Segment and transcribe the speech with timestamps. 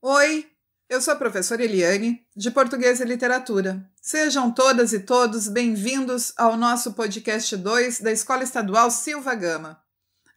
[0.00, 0.46] Oi,
[0.88, 3.84] eu sou a professora Eliane, de Português e Literatura.
[4.00, 9.82] Sejam todas e todos bem-vindos ao nosso podcast 2 da Escola Estadual Silva Gama.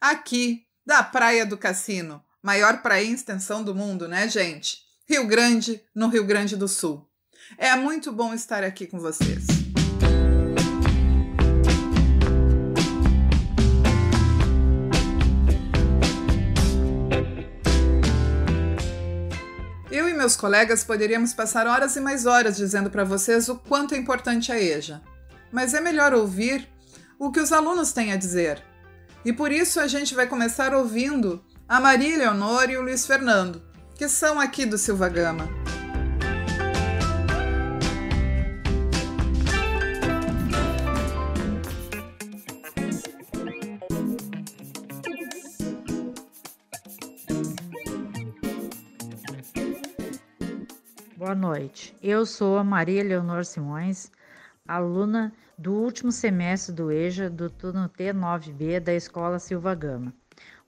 [0.00, 4.78] Aqui, da Praia do Cassino, maior praia em extensão do mundo, né, gente?
[5.08, 7.08] Rio Grande, no Rio Grande do Sul.
[7.56, 9.51] É muito bom estar aqui com vocês.
[20.22, 24.52] Meus colegas poderíamos passar horas e mais horas dizendo para vocês o quanto é importante
[24.52, 25.02] a EJA,
[25.50, 26.68] mas é melhor ouvir
[27.18, 28.62] o que os alunos têm a dizer.
[29.24, 33.60] E por isso a gente vai começar ouvindo a Maria Leonor e o Luiz Fernando,
[33.96, 35.61] que são aqui do Silva Gama.
[51.22, 51.96] Boa noite.
[52.02, 54.10] Eu sou a Maria Leonor Simões,
[54.66, 60.12] aluna do último semestre do EJA do turno T9B da Escola Silva Gama.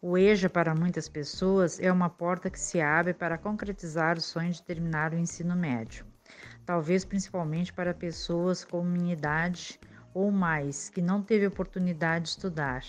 [0.01, 4.53] O EJA, para muitas pessoas, é uma porta que se abre para concretizar o sonho
[4.53, 6.07] de terminar o ensino médio.
[6.65, 9.81] Talvez principalmente para pessoas com minha idade
[10.15, 12.85] ou mais, que não teve oportunidade de estudar,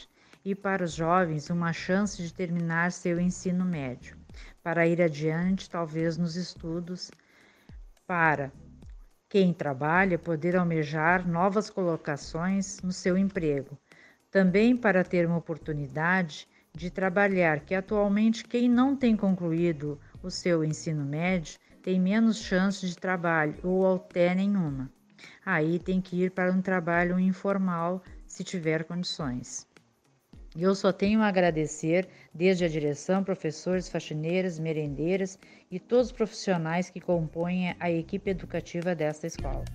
[0.45, 4.15] e para os jovens, uma chance de terminar seu ensino médio,
[4.61, 7.09] para ir adiante, talvez nos estudos
[8.07, 8.51] para
[9.27, 13.77] quem trabalha poder almejar novas colocações no seu emprego,
[14.31, 20.63] também para ter uma oportunidade de trabalhar, que atualmente quem não tem concluído o seu
[20.63, 24.91] ensino médio tem menos chance de trabalho ou até nenhuma.
[25.45, 29.67] Aí tem que ir para um trabalho informal se tiver condições.
[30.57, 35.37] Eu só tenho a agradecer, desde a direção, professores, faxineiras, merendeiras
[35.69, 39.65] e todos os profissionais que compõem a equipe educativa desta escola.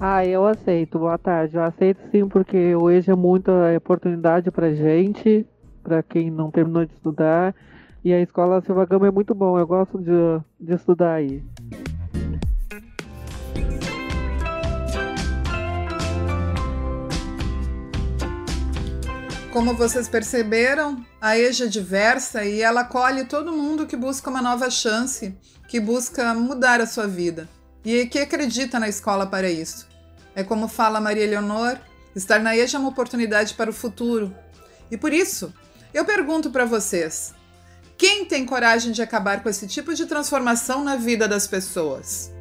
[0.00, 0.98] Ah, eu aceito.
[0.98, 1.56] Boa tarde.
[1.56, 5.46] Eu aceito sim, porque hoje é muita oportunidade para gente,
[5.80, 7.54] para quem não terminou de estudar.
[8.04, 9.56] E a escola Silva Gama é muito bom.
[9.56, 10.10] Eu gosto de,
[10.60, 11.40] de estudar aí.
[19.54, 24.42] Como vocês perceberam, a EJA é diversa e ela acolhe todo mundo que busca uma
[24.42, 25.32] nova chance,
[25.68, 27.48] que busca mudar a sua vida
[27.84, 29.86] e que acredita na escola para isso.
[30.34, 31.78] É como fala Maria Leonor,
[32.16, 34.34] estar na EJA é uma oportunidade para o futuro.
[34.90, 35.54] E por isso,
[35.94, 37.32] eu pergunto para vocês:
[37.96, 42.32] quem tem coragem de acabar com esse tipo de transformação na vida das pessoas?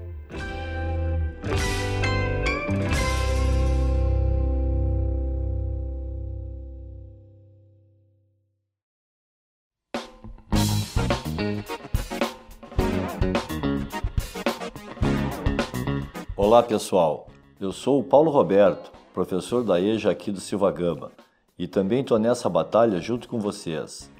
[16.43, 17.27] Olá pessoal,
[17.57, 21.09] eu sou o Paulo Roberto, professor da EJA aqui do Silva Gama,
[21.57, 24.11] e também estou nessa batalha junto com vocês.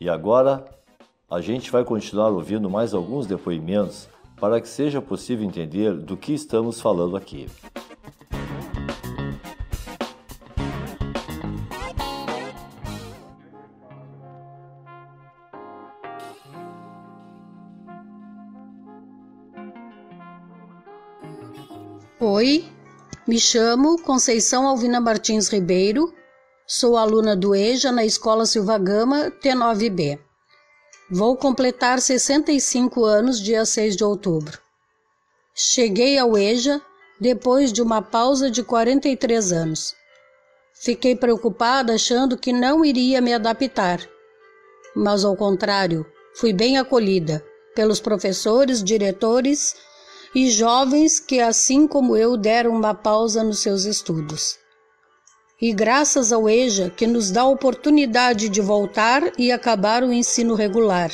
[0.00, 0.64] E agora
[1.28, 6.32] a gente vai continuar ouvindo mais alguns depoimentos para que seja possível entender do que
[6.32, 7.48] estamos falando aqui.
[22.26, 22.64] Oi,
[23.28, 26.10] me chamo Conceição Alvina Martins Ribeiro,
[26.66, 30.18] sou aluna do EJA na Escola Silva Gama T9B.
[31.10, 34.58] Vou completar 65 anos dia 6 de outubro.
[35.54, 36.80] Cheguei ao EJA
[37.20, 39.94] depois de uma pausa de 43 anos.
[40.72, 44.00] Fiquei preocupada achando que não iria me adaptar,
[44.96, 49.76] mas ao contrário, fui bem acolhida pelos professores, diretores
[50.34, 54.58] e jovens que, assim como eu, deram uma pausa nos seus estudos.
[55.62, 60.54] E graças ao EJA, que nos dá a oportunidade de voltar e acabar o ensino
[60.54, 61.12] regular,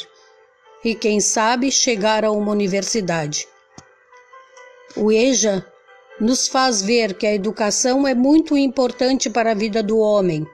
[0.83, 3.47] e quem sabe chegar a uma universidade.
[4.97, 5.65] O EJA
[6.19, 10.47] nos faz ver que a educação é muito importante para a vida do homem,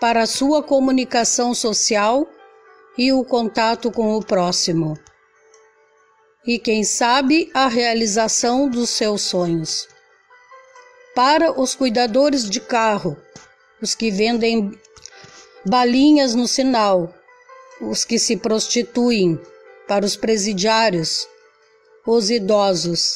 [0.00, 2.26] para a sua comunicação social
[2.96, 4.98] e o contato com o próximo
[6.46, 9.88] e, quem sabe, a realização dos seus sonhos.
[11.14, 13.16] Para os cuidadores de carro,
[13.82, 14.72] os que vendem
[15.64, 17.14] balinhas no sinal,
[17.80, 19.40] os que se prostituem,
[19.86, 21.26] para os presidiários,
[22.06, 23.14] os idosos.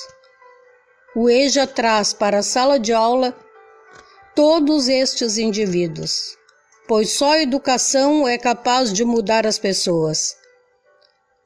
[1.14, 3.36] O EJA traz para a sala de aula
[4.34, 6.36] todos estes indivíduos
[6.86, 10.36] pois só a educação é capaz de mudar as pessoas.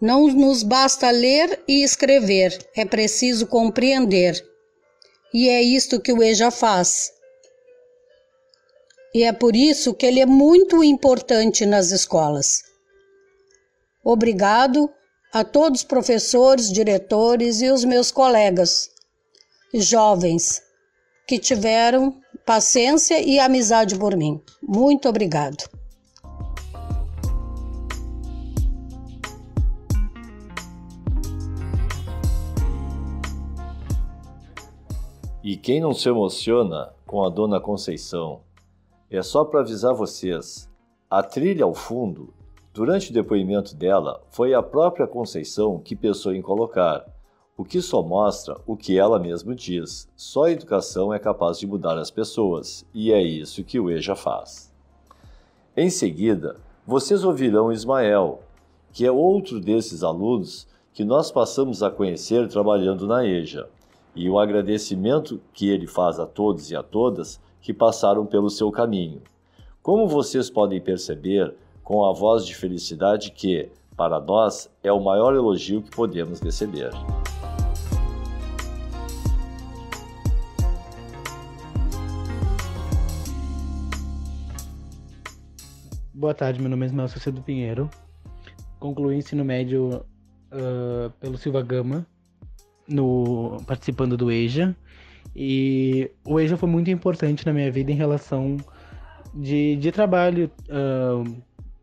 [0.01, 4.45] Não nos basta ler e escrever, é preciso compreender.
[5.35, 7.13] E é isto que o EJA faz.
[9.15, 12.63] E é por isso que ele é muito importante nas escolas.
[14.05, 14.89] Obrigado
[15.33, 18.91] a todos os professores, diretores e os meus colegas
[19.75, 20.63] jovens
[21.27, 24.41] que tiveram paciência e amizade por mim.
[24.63, 25.78] Muito obrigado.
[35.51, 38.41] E quem não se emociona com a Dona Conceição?
[39.11, 40.71] É só para avisar vocês:
[41.09, 42.35] a trilha ao fundo,
[42.75, 47.03] durante o depoimento dela, foi a própria Conceição que pensou em colocar,
[47.57, 51.67] o que só mostra o que ela mesma diz: só a educação é capaz de
[51.67, 54.71] mudar as pessoas, e é isso que o EJA faz.
[55.75, 58.43] Em seguida, vocês ouvirão Ismael,
[58.93, 63.67] que é outro desses alunos que nós passamos a conhecer trabalhando na EJA,
[64.19, 68.69] e o agradecimento que ele faz a todos e a todas que passaram pelo seu
[68.69, 69.23] caminho.
[69.81, 71.55] Como vocês podem perceber,
[71.85, 76.91] com a voz de felicidade que, para nós, é o maior elogio que podemos receber.
[86.13, 87.89] Boa tarde, meu nome é Ismael Cedo Pinheiro.
[88.81, 90.05] Concluí ensino médio
[90.51, 92.05] uh, pelo Silva Gama,
[92.89, 94.77] no, participando do EJA
[95.35, 98.57] e o EJA foi muito importante na minha vida em relação
[99.35, 100.51] de, de trabalho.
[100.69, 101.37] Uh,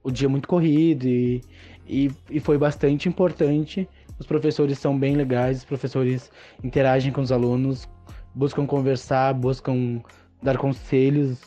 [0.03, 1.41] o dia muito corrido e,
[1.87, 3.87] e, e, foi bastante importante.
[4.19, 6.31] Os professores são bem legais, os professores
[6.63, 7.89] interagem com os alunos,
[8.33, 10.01] buscam conversar, buscam
[10.43, 11.41] dar conselhos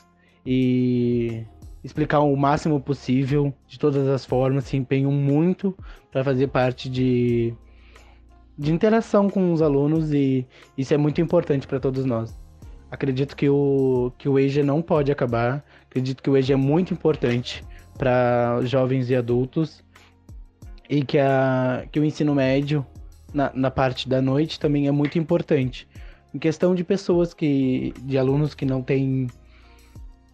[0.44, 1.44] e
[1.84, 5.76] explicar o máximo possível, de todas as formas, se empenham muito
[6.10, 7.55] para fazer parte de
[8.58, 10.44] de interação com os alunos e
[10.76, 12.37] isso é muito importante para todos nós.
[12.90, 16.93] Acredito que o, que o EJA não pode acabar, acredito que o EJA é muito
[16.93, 17.62] importante
[17.96, 19.84] para jovens e adultos
[20.88, 22.84] e que, a, que o ensino médio,
[23.32, 25.87] na, na parte da noite, também é muito importante.
[26.34, 29.28] Em questão de pessoas que, de alunos que não têm,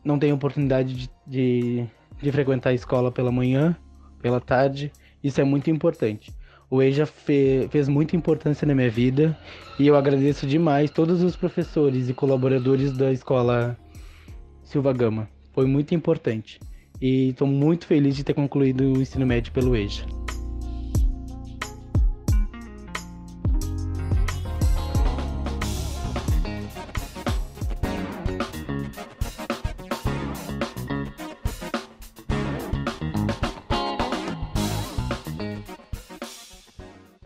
[0.05, 1.87] não têm oportunidade de, de,
[2.23, 3.77] de frequentar a escola pela manhã,
[4.23, 4.93] pela tarde,
[5.23, 6.33] isso é muito importante.
[6.71, 9.39] O EJA fe fez muita importância na minha vida
[9.79, 13.77] e eu agradeço demais todos os professores e colaboradores da escola
[14.63, 15.29] Silva Gama.
[15.53, 16.59] Foi muito importante
[17.01, 20.24] e estou muito feliz de ter concluído o ensino médio pelo EJA.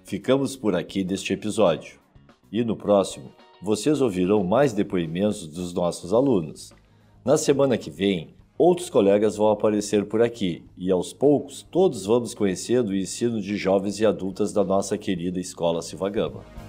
[0.09, 2.01] Ficamos por aqui deste episódio.
[2.51, 6.73] E no próximo, vocês ouvirão mais depoimentos dos nossos alunos.
[7.23, 12.33] Na semana que vem, outros colegas vão aparecer por aqui e aos poucos todos vamos
[12.33, 16.68] conhecendo o ensino de jovens e adultas da nossa querida Escola Silva Gama.